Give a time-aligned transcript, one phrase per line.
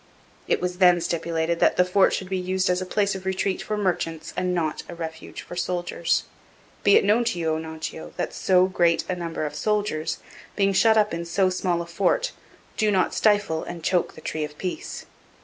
[0.47, 3.61] It was then stipulated that the fort should be used as a place of retreat
[3.61, 6.23] for merchants and not a refuge for soldiers.
[6.83, 10.17] Be it known to you, Onontio, that so great a number of soldiers,
[10.55, 12.31] being shut up in so small a fort,
[12.77, 15.05] do not stifle and choke the Tree of Peace.